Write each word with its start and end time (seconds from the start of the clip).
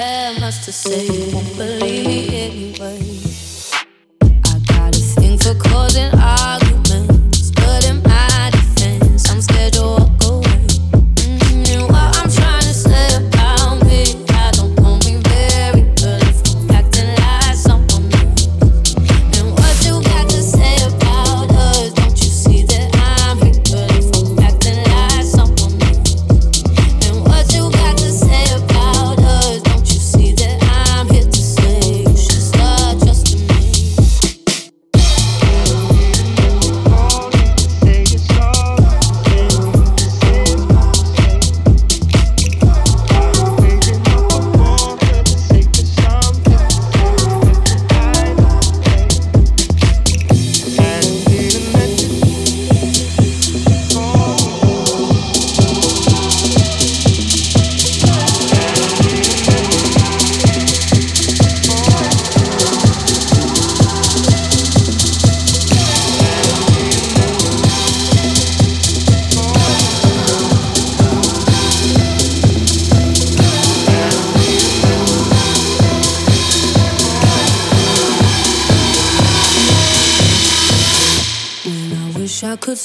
I 0.00 0.38
must 0.38 0.66
have 0.66 0.74
said, 0.76 1.34
won't 1.34 1.56
believe 1.56 2.06
me 2.06 2.28
anyway. 2.36 3.17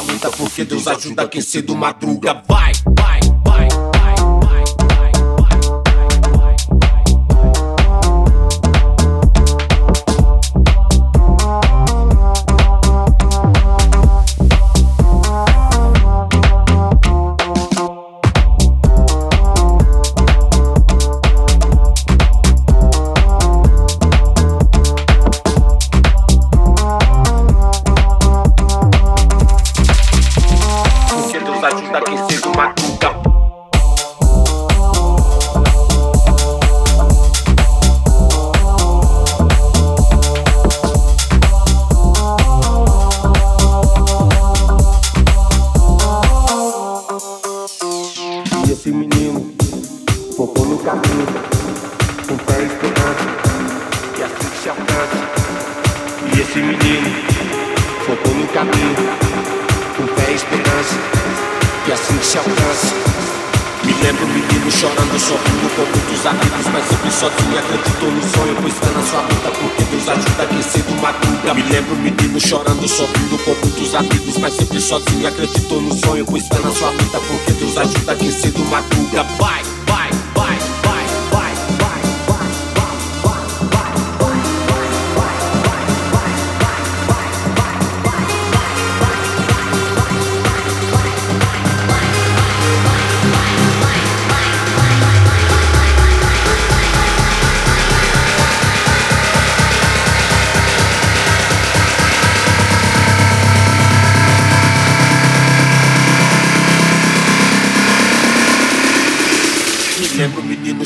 luta, 0.00 0.30
porque 0.30 0.64
Deus 0.64 0.86
ajuda 0.86 1.28
quem 1.28 1.40
cedo 1.40 1.74
madruga. 1.74 2.42
Vai! 2.46 2.72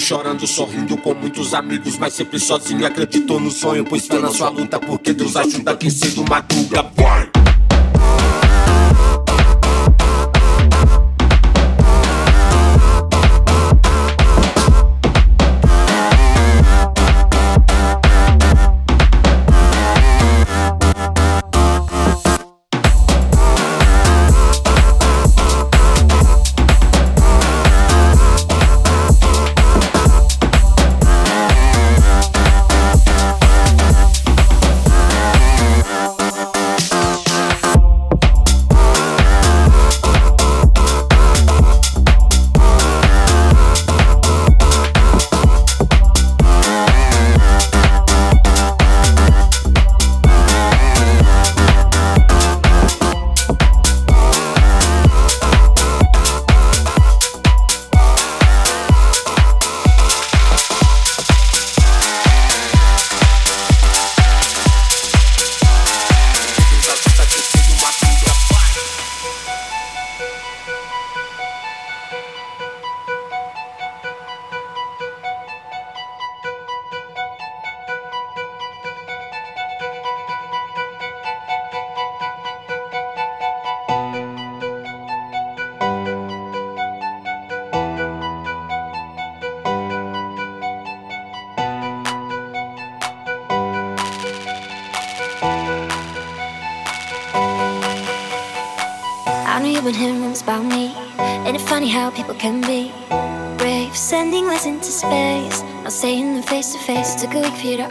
Chorando, 0.09 0.47
sorrindo 0.47 0.97
com 0.97 1.13
muitos 1.13 1.53
amigos, 1.53 1.99
mas 1.99 2.15
sempre 2.15 2.41
sozinho. 2.41 2.87
Acreditou 2.87 3.39
no 3.39 3.51
sonho, 3.51 3.85
pois 3.85 4.07
fé 4.07 4.19
na 4.19 4.31
sua 4.31 4.49
luta, 4.49 4.81
porque 4.81 5.13
Deus 5.13 5.37
ajuda 5.37 5.77
quem 5.77 5.91
cedo 5.91 6.25
madruga. 6.27 6.83
Vai! 6.97 7.38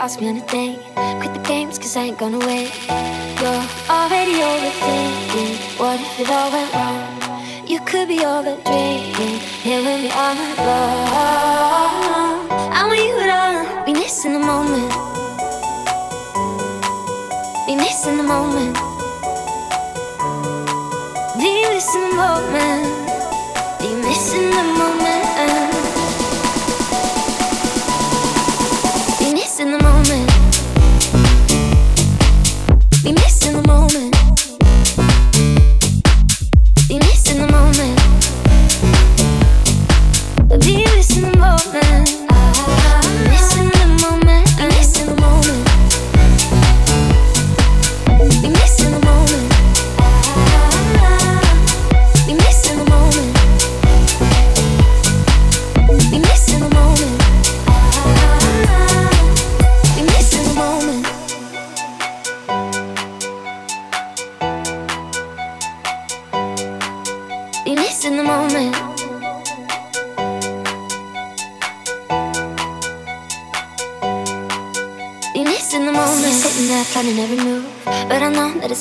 Ask 0.08 0.22
me 0.22 0.30
on 0.30 0.38
a 0.38 0.46
date. 0.48 0.80
Quit 1.20 1.34
the 1.34 1.44
games, 1.44 1.78
cause 1.78 1.98
I 1.98 2.04
ain't 2.04 2.18
gonna 2.18 2.40
wait. 2.40 2.72
You're 3.42 3.66
already 3.92 4.36
overthinking. 4.52 5.56
What 5.82 6.00
if 6.00 6.20
it 6.22 6.30
all 6.32 6.50
went 6.50 6.72
wrong? 6.74 7.04
You 7.68 7.82
could 7.82 8.08
be 8.08 8.20
over 8.24 8.56
drinking. 8.68 9.38
Here 9.66 9.82
with 9.84 10.00
me 10.04 10.10
all 10.22 10.34
night 10.40 10.60
long. 10.70 12.40
I 12.78 12.82
want 12.88 13.02
you 13.10 13.16
to 13.32 13.84
be 13.86 13.92
missing 14.00 14.32
the 14.32 14.40
moment. 14.40 14.92
Be 17.68 17.76
missing 17.76 18.16
the 18.16 18.24
moment. 18.24 18.76
Be 21.38 21.52
missing 21.74 22.04
the 22.08 22.16
moment. 22.24 22.88
Be 23.82 23.90
missing 24.08 24.52
the 24.56 24.64
moment. 24.64 24.97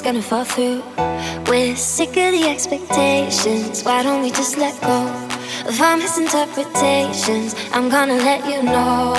Gonna 0.06 0.22
fall 0.22 0.44
through. 0.44 0.84
We're 1.48 1.74
sick 1.74 2.10
of 2.10 2.30
the 2.30 2.44
expectations. 2.48 3.82
Why 3.82 4.04
don't 4.04 4.22
we 4.22 4.30
just 4.30 4.56
let 4.56 4.80
go 4.80 5.02
of 5.66 5.80
our 5.80 5.96
misinterpretations? 5.96 7.56
I'm 7.72 7.88
gonna 7.88 8.14
let 8.14 8.46
you 8.46 8.62
know. 8.62 9.14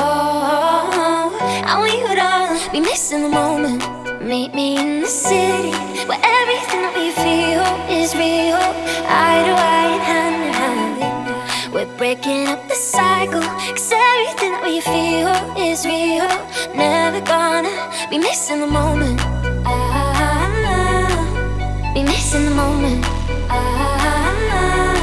I 1.70 1.76
want 1.78 1.92
you 1.92 2.08
to 2.16 2.72
be 2.72 2.80
missing 2.80 3.24
the 3.24 3.30
moment. 3.30 3.97
Meet 4.28 4.54
me 4.54 4.78
in 4.78 5.00
the 5.00 5.08
city 5.08 5.72
where 6.06 6.20
everything 6.22 6.82
that 6.84 6.94
we 7.00 7.12
feel 7.16 7.64
is 7.88 8.14
real. 8.14 8.60
Eye 9.08 9.42
to 9.48 9.54
eye 9.56 9.88
and 9.96 10.04
hand 10.04 10.38
in 10.44 10.54
hand. 10.62 11.74
We're 11.74 11.98
breaking 11.98 12.50
up 12.50 12.68
the 12.68 12.76
cycle. 12.76 13.40
Cause 13.40 13.94
everything 13.94 14.52
that 14.52 14.64
we 14.68 14.82
feel 14.82 15.32
is 15.56 15.86
real. 15.86 16.28
Never 16.76 17.22
gonna 17.22 17.72
be 18.10 18.18
missing 18.18 18.60
the 18.60 18.68
moment 18.68 19.22
Be 21.98 22.04
missing 22.04 22.46
the 22.46 22.52
moment. 22.52 23.06
Ah, 23.50 24.94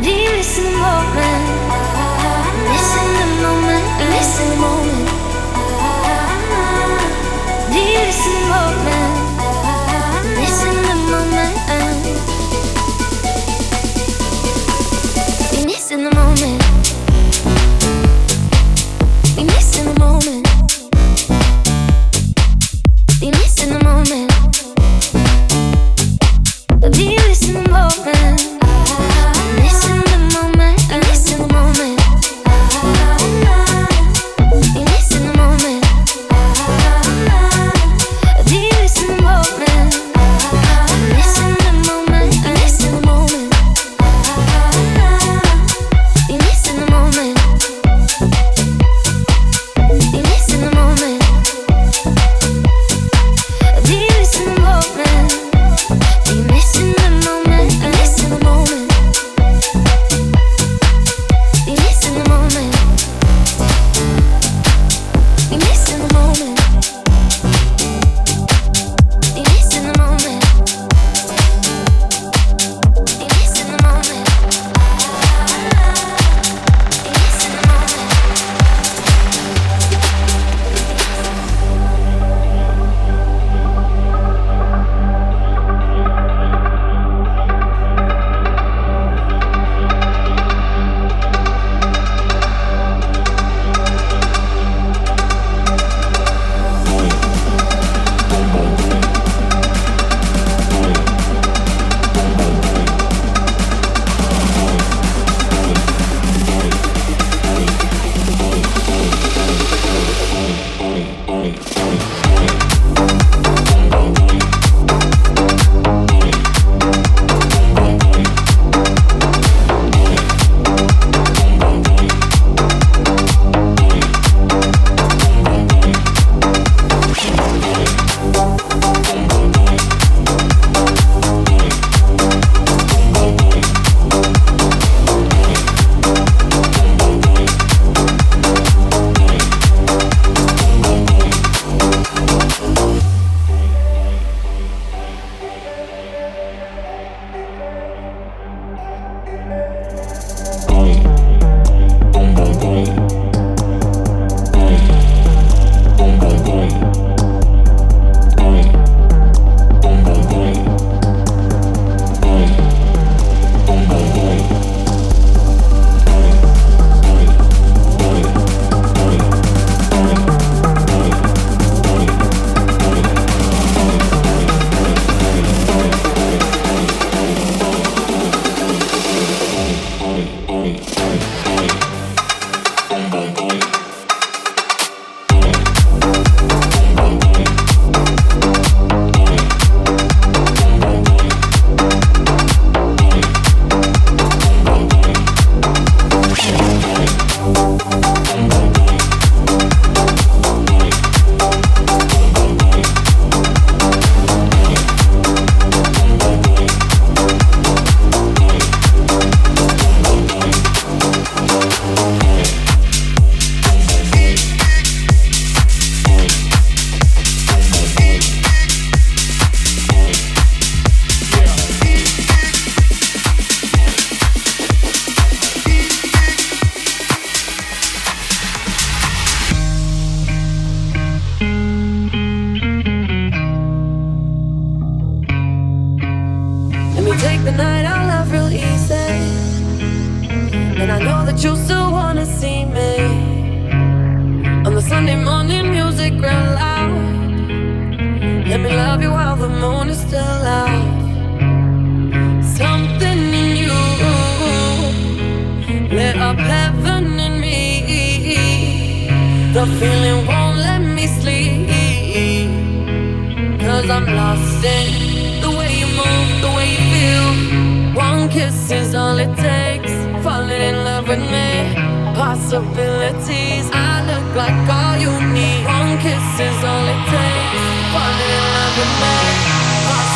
you 0.00 0.30
missing 0.36 0.64
the 0.64 0.78
moment? 0.78 1.44
Ah, 1.68 2.46
missing 2.70 3.10
the 3.18 3.26
moment. 3.42 3.84
Missing 4.14 4.50
the 4.50 4.56
moment. 4.56 4.91
The 7.72 7.78
moment? 8.50 9.11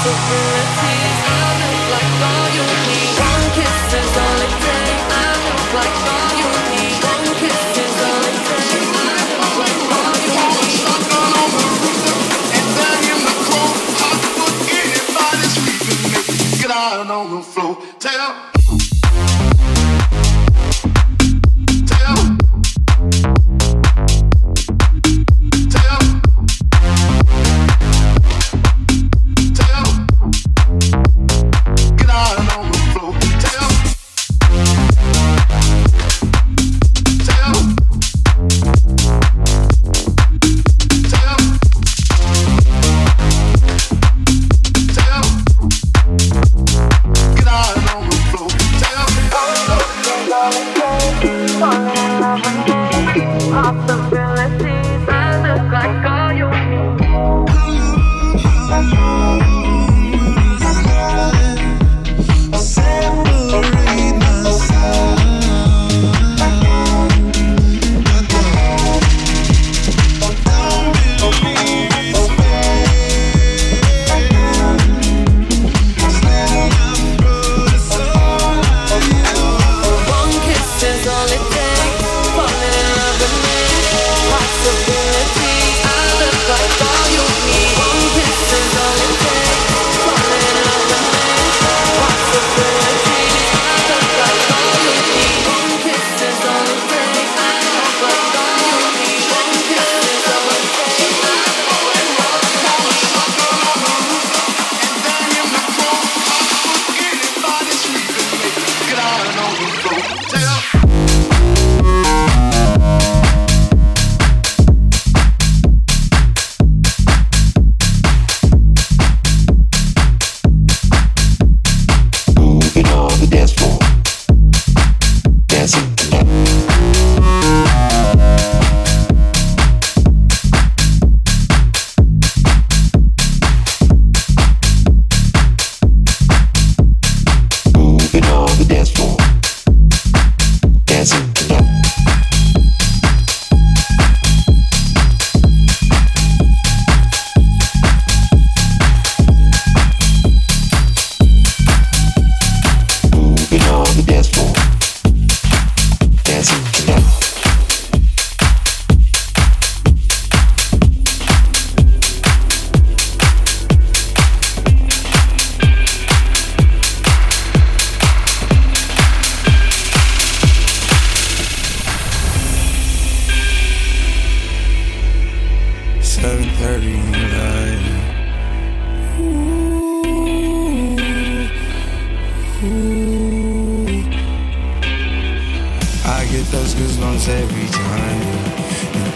Possibilities, 0.06 0.78
I 0.78 0.85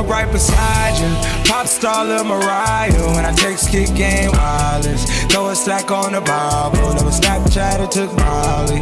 up 0.00 0.08
right 0.08 0.30
beside 0.32 0.96
you, 0.98 1.10
pop 1.44 1.66
star 1.66 2.04
Lil 2.04 2.24
Mariah. 2.24 2.92
When 3.14 3.24
I 3.24 3.32
text 3.32 3.70
kick 3.70 3.94
game 3.94 4.30
wireless, 4.32 5.04
throw 5.28 5.48
a 5.48 5.54
stack 5.54 5.90
on 5.90 6.12
the 6.12 6.20
Bible. 6.20 6.94
Never 6.94 7.12
Snapchat 7.12 7.80
or 7.80 7.88
took 7.88 8.10
Molly. 8.16 8.80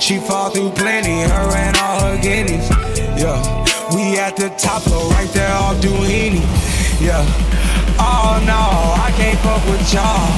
She 0.00 0.18
fall 0.18 0.50
through 0.50 0.70
plenty, 0.72 1.22
her 1.22 1.48
and 1.56 1.76
all 1.78 2.00
her 2.04 2.18
guineas. 2.20 2.68
Yeah, 3.16 3.40
we 3.94 4.18
at 4.18 4.36
the 4.36 4.50
top 4.58 4.82
floor, 4.82 5.10
right 5.12 5.30
there 5.30 5.52
off 5.52 5.76
Duini. 5.80 6.44
Yeah. 7.00 7.24
Oh 7.98 8.38
no, 8.46 8.62
I 9.06 9.10
can't 9.16 9.38
fuck 9.40 9.62
with 9.66 9.82
y'all. 9.92 10.28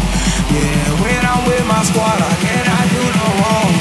Yeah, 0.55 1.03
when 1.03 1.23
I'm 1.27 1.43
with 1.47 1.65
my 1.67 1.83
squad, 1.83 2.19
I 2.23 2.35
cannot 2.45 2.87
do 2.95 3.03
no 3.19 3.27
wrong. 3.41 3.73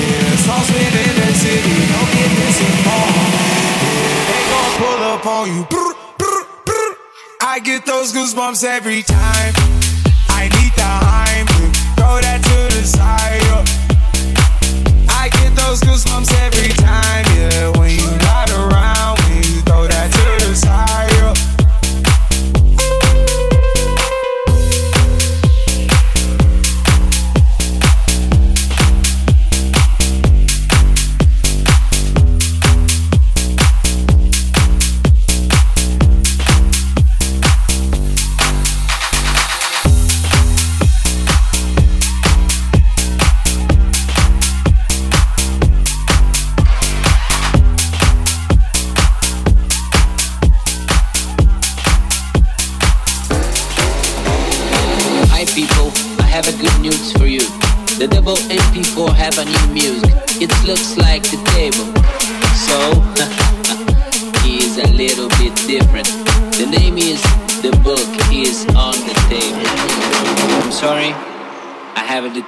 Yeah, 0.00 0.36
sauce 0.46 0.70
in 0.72 1.14
the 1.20 1.28
city, 1.36 1.76
don't 1.92 2.10
get 2.16 2.30
misinformed. 2.40 3.31
Up 5.22 5.26
on 5.26 5.48
you. 5.48 5.66
I 7.40 7.60
get 7.62 7.84
those 7.86 8.12
goosebumps 8.12 8.64
every 8.64 9.02
time. 9.02 9.52
I 10.28 10.48
need 10.54 10.72
the 10.74 10.90
Heimlich, 11.06 11.76
throw 11.96 12.20
that 12.20 12.40
to 12.42 12.76
the 12.76 12.82
side. 12.84 13.42
I 15.08 15.28
get 15.28 15.54
those 15.54 15.80
goosebumps 15.80 16.32
every 16.46 16.72
time, 16.74 17.24
yeah. 17.36 17.81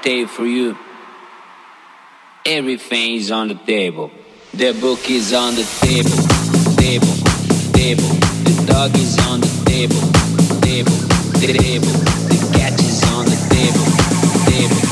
Detail 0.04 0.28
for 0.28 0.44
you. 0.44 0.76
Everything 2.44 3.14
is 3.14 3.30
on 3.30 3.48
the 3.48 3.54
table. 3.54 4.10
The 4.52 4.74
book 4.78 5.08
is 5.08 5.32
on 5.32 5.54
the 5.54 5.64
table. 5.80 6.10
Table, 6.76 7.16
table. 7.72 8.12
The 8.44 8.64
dog 8.66 8.94
is 8.96 9.18
on 9.26 9.40
the 9.40 9.48
table. 9.64 9.96
Table, 10.60 10.92
table. 11.40 11.88
The 12.28 12.36
cat 12.52 12.78
is 12.80 13.02
on 13.14 13.24
the 13.24 13.38
table. 13.48 13.86
Table, 14.44 14.84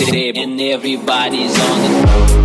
table 0.00 0.40
and 0.40 0.58
everybody's 0.58 1.60
on 1.60 1.82
the 1.82 2.37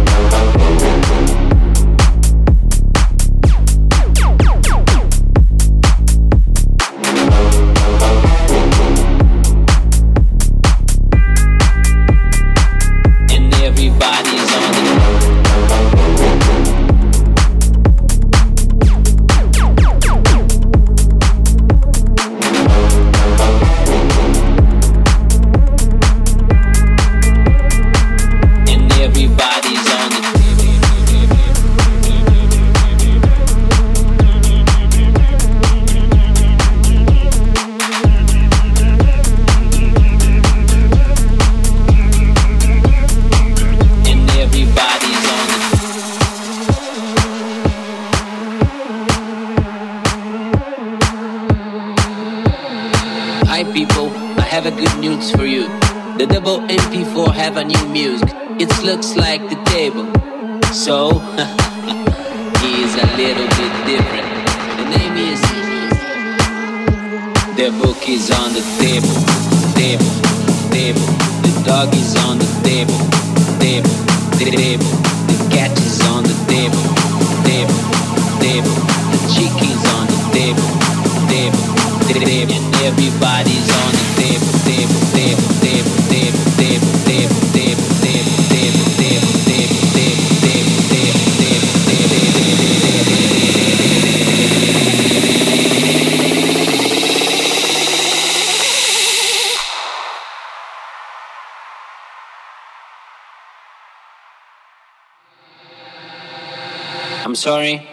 I'm 107.26 107.36
sorry, 107.36 107.88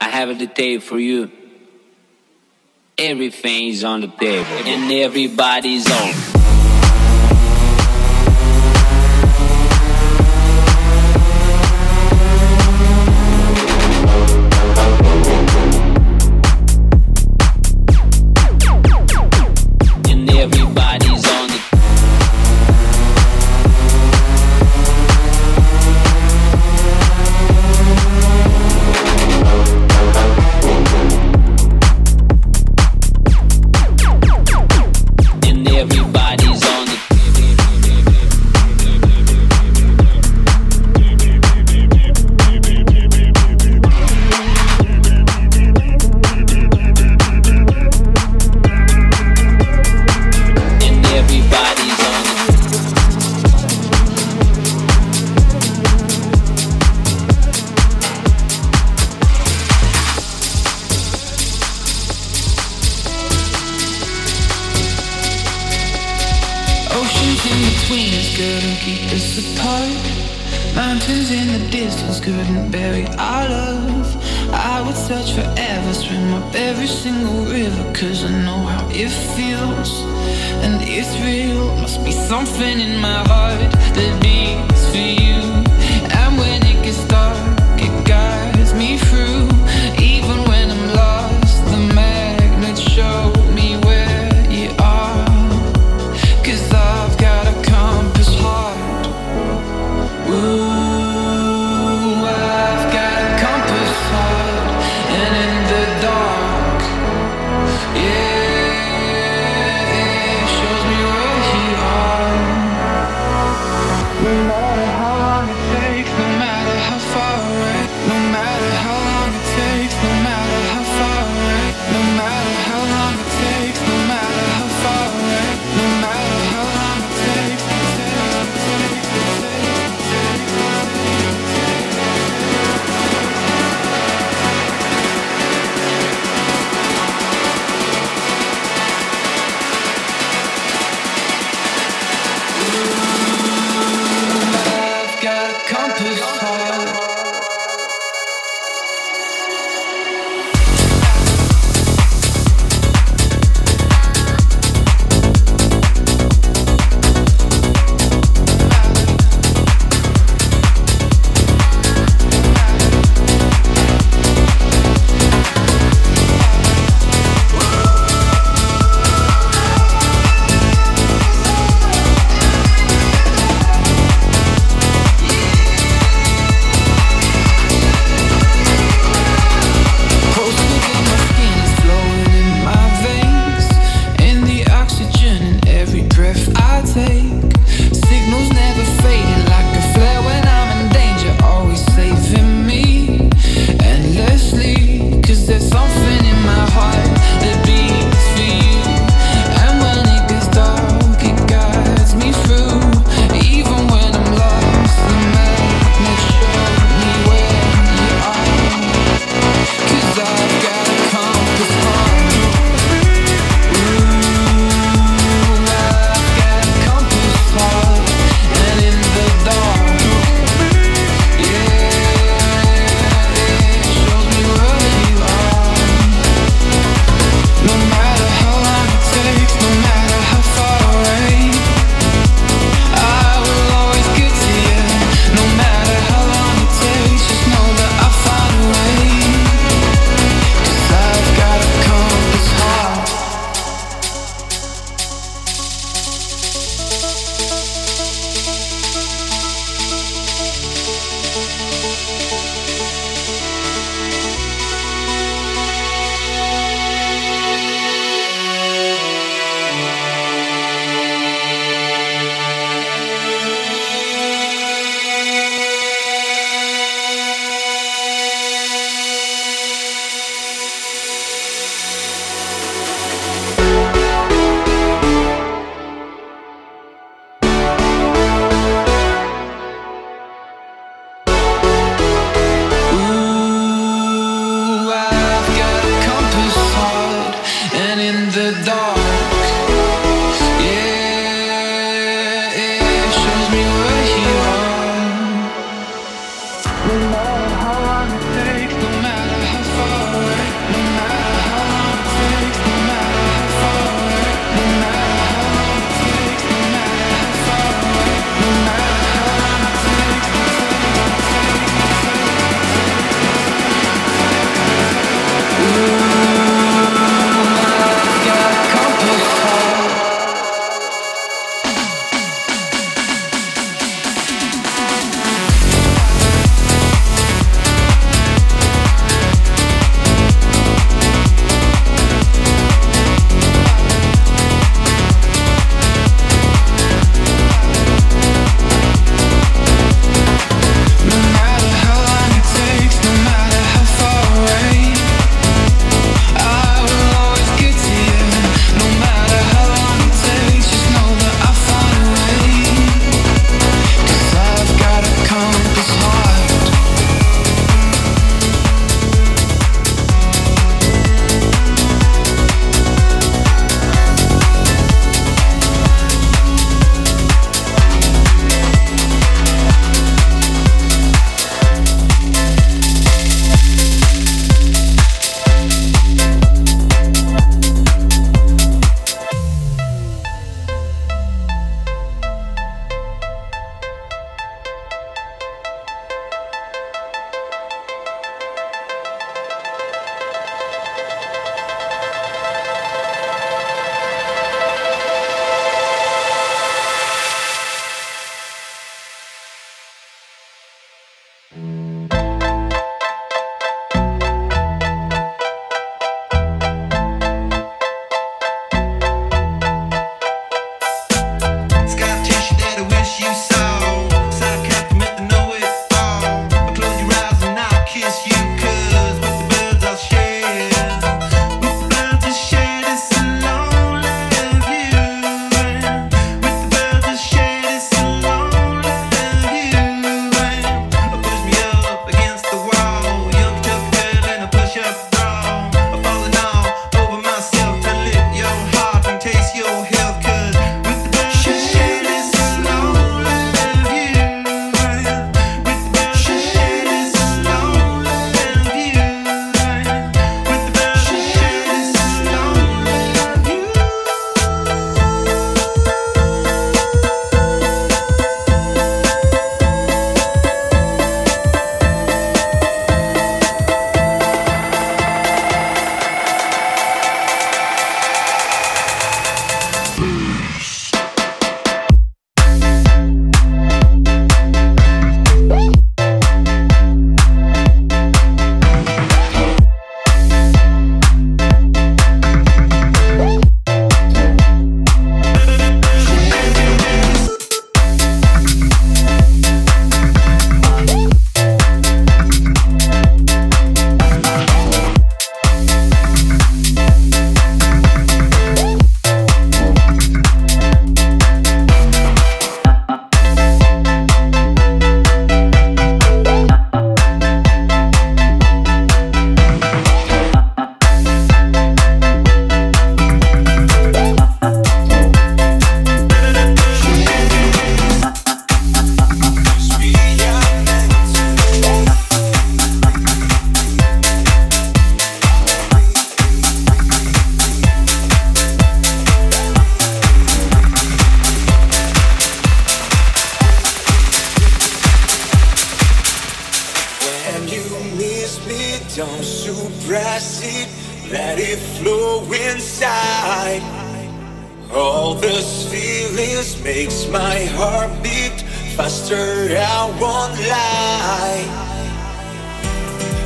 I 0.00 0.08
have 0.08 0.30
a 0.30 0.34
detail 0.34 0.80
for 0.80 0.98
you. 0.98 1.43
Everything's 2.96 3.82
on 3.82 4.02
the 4.02 4.06
table 4.06 4.46
and 4.46 4.92
everybody's 4.92 5.90
on. 5.90 6.43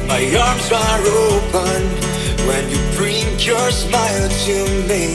My 0.08 0.24
arms 0.24 0.72
are 0.72 1.02
open 1.06 1.82
when 2.48 2.70
you 2.70 2.78
bring 2.96 3.38
your 3.38 3.70
smile 3.70 4.28
to 4.46 4.56
me. 4.88 5.14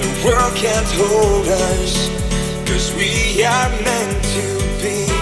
The 0.00 0.22
world 0.24 0.54
can't 0.56 0.90
hold 0.94 1.46
us, 1.46 2.08
cause 2.66 2.94
we 2.96 3.44
are 3.44 3.70
meant 3.84 4.24
to 4.24 4.46
be. 4.82 5.21